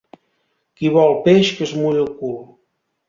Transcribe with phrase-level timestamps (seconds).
[0.79, 2.37] Qui vol peix que es mulli el cul